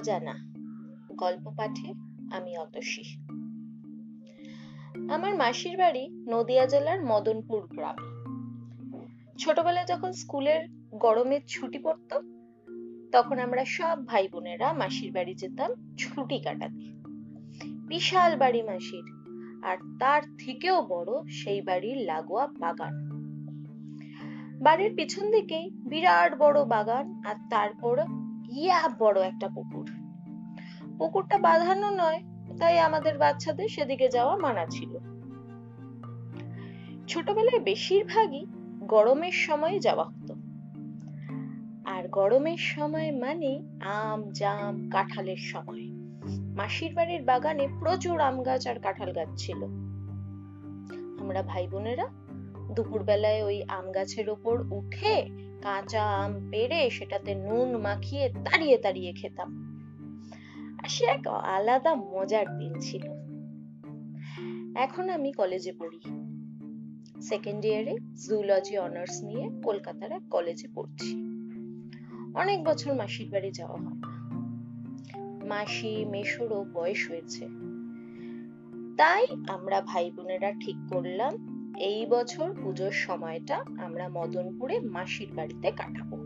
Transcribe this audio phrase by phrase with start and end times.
[0.00, 0.34] অজানা।
[1.14, 1.92] গল্প পাঠে
[2.36, 3.02] আমি অতসী।
[5.12, 8.06] আমার মাসির বাড়ি নদিয়া জেলার মদনপুর গ্রামে।
[9.38, 12.20] ছোটবেলায় যখন স্কুলের গরমের ছুটি পড়তো,
[13.12, 16.86] তখন আমরা সব ভাই বোনেরা মাসির বাড়ি যেতাম ছুটি কাটাতে।
[17.88, 19.06] বিশাল বাড়ি মাসির,
[19.64, 22.94] আর তার থেকেও বড় সেই বাড়ির লাগোয়া বাগান।
[24.62, 27.96] বাড়ির পিছন দিকেই বিরাট বড় বাগান, আর তারপর
[28.50, 29.90] ইয়া বড় একটা পুকুর।
[30.98, 32.22] পুকুরটা বাঁধানো নয়,
[32.58, 34.98] তাই আমাদের বাচ্চাদের সেদিকে যাওয়া মানা ছিল।
[37.08, 38.46] ছোটবেলায় বেশিরভাগই
[38.80, 40.34] গরমের সময় যাওয়া হতো।
[41.84, 45.90] আর গরমের সময় মানে আম, জাম, কাঁঠালের সময়।
[46.56, 49.64] মাসির বাড়ির বাগানে প্রচুর আম গাছ আর কাঁঠাল গাছ ছিল।
[51.20, 52.08] আমরা ভাই বোনেরা
[52.74, 59.12] দুপুর বেলায় ওই আম গাছের ওপর উঠে কাঁচা আম পেড়ে সেটাতে নুন মাখিয়ে তাড়িয়ে তাড়িয়ে
[59.12, 59.70] খেতাম।
[60.82, 63.02] আর সে এক আলাদা মজার দিন ছিল।
[64.76, 66.00] এখন আমি কলেজে পড়ি।
[67.22, 71.14] সেকেন্ড ইয়ারে জুলজি অনার্স নিয়ে কলকাতার এক কলেজে পড়ছি।
[72.34, 74.20] অনেক বছর মাসির বাড়ি যাওয়া হয়।
[75.48, 77.48] মাসি মেশোরও বয়স হয়েছে।
[78.96, 81.49] তাই আমরা ভাই বোনেরা ঠিক করলাম
[81.80, 86.16] এই বছর পুজোর সময়টা আমরা মদনপুরে মাসির বাড়িতে কাটাবো।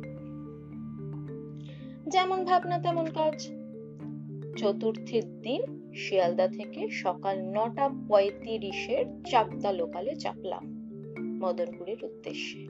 [2.09, 3.49] যেমন ভাবনা তেমন কাজ।
[4.57, 10.65] চতুর্থীর দিন শিয়ালদা থেকে সকাল নটা পঁয়ত্রিশের চাপদা লোকালে চাপলাম
[11.43, 12.69] মদনপুরের উদ্দেশ্যে।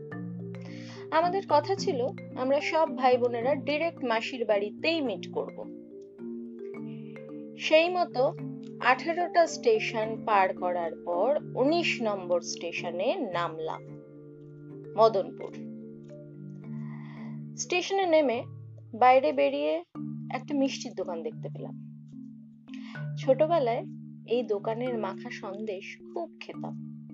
[1.11, 5.85] আমাদের কথা ছিল, আমরা সব ভাই বোনেরা ডিরেক্ট মাসির বাড়িতেই মিট করব।
[7.59, 13.83] সেই মতো আঠেরোটা স্টেশন পার করার পর উনিশ নম্বর স্টেশনে নামলাম,
[14.99, 15.55] মদনপুর।
[17.57, 18.45] স্টেশনে নেমে
[18.95, 19.85] বাইরে বেরিয়ে
[20.31, 21.95] একটা মিষ্টির দোকান দেখতে পেলাম।
[23.19, 23.85] ছোটবেলায়
[24.27, 27.05] এই দোকানের মাখা সন্দেশ খুব খেতাম।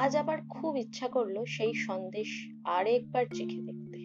[0.00, 3.98] আজ আবার খুব ইচ্ছা করল সেই সন্দেশ আরেকবার চেখে দেখতে।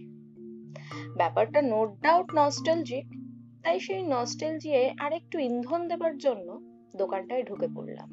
[1.18, 3.21] ব্যাপারটা নোট ডাউট নস্টালজিক
[3.64, 6.62] তাই সেই নস্টেলজিয়ে আরেকটু ইন্ধন দেবার জন্য
[6.96, 8.10] দোকানটায় ঢুকে পড়লাম।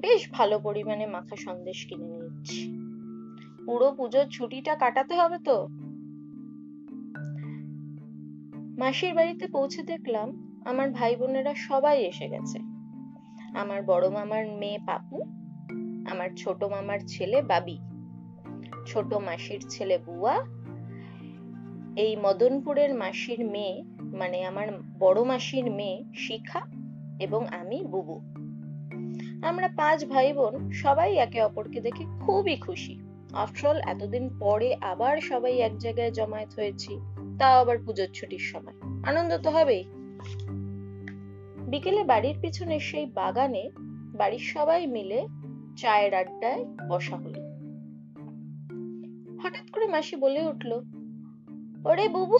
[0.00, 2.62] বেশ ভালো পরিমাণে মাখা সন্দেশ কিনে নিচ্ছি
[3.66, 5.68] পুরো পুজোর ছুটিটা কাটাতে হবে তো।
[8.78, 12.58] মাসির বাড়িতে পৌঁছে দেখলাম আমার ভাই বোনেরা সবাই এসে গেছে।
[13.54, 15.16] আমার বড় মামার মেয়ে পাপু,
[16.10, 17.78] আমার ছোট মামার ছেলে বাবি,
[18.86, 20.61] ছোট মাসির ছেলে বুয়া
[21.96, 26.60] এই মদনপুরের মাসির মেয়ে মানে আমার বড় মাসির মেয়ে শিখা
[27.20, 28.20] এবং আমি বুবু।
[29.42, 32.98] আমরা পাঁচ ভাই বোন সবাই একে অপরকে দেখে খুবই খুশি।
[33.32, 36.98] আফটারঅল এতদিন পরে আবার সবাই এক জায়গায় জমায়েত হয়েছি,
[37.38, 38.74] তাও আবার পুজোর ছুটির সময়।
[39.04, 39.84] আনন্দ তো হবেই।
[41.58, 43.70] বিকেলে বাড়ির পিছনে সেই বাগানে
[44.14, 45.26] বাড়ির সবাই মিলে
[45.76, 47.40] চায়ের আড্ডায় বসা হলো।
[49.42, 51.01] হঠাৎ করে মাসি বলে উঠল
[51.84, 52.36] ওরে বুবু,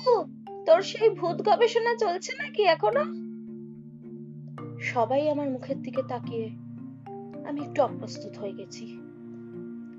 [0.66, 3.32] তোর সেই ভূত গবেষণা চলছে নাকি এখনও?
[4.80, 6.48] সবাই আমার মুখের দিকে তাকিয়ে
[7.48, 8.98] আমি একটু অপ্রস্তুত হয়ে গেছি।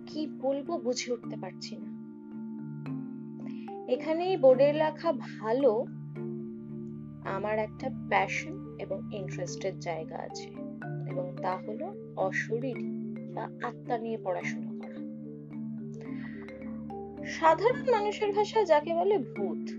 [0.07, 1.93] কি বলব বুঝে উঠতে পারছি না।
[3.87, 5.85] এখানেই বোর্ডে লেখা ভালো,
[7.25, 10.49] আমার একটা প্যাশন এবং ইন্টারেস্টের জায়গা আছে।
[11.09, 13.03] এবং তা হলো অশরীরী
[13.33, 14.72] বা আত্মা নিয়ে পড়াশোনা।
[17.27, 19.69] সাধারণ মানুষের ভাষায় যাকে বলে ভূত।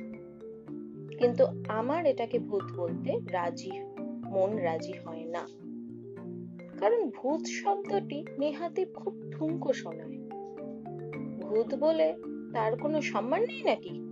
[1.19, 3.71] কিন্তু আমার এটাকে ভূত বলতে রাজি,
[4.25, 5.49] মন রাজি হয় না।
[6.79, 10.19] কারণ ভূত শব্দটি নেহাতি খুব ঠুনকো শোনায়
[11.43, 12.15] ভূত বলে
[12.55, 14.04] তার কোনো সম্মান নেই নাকি?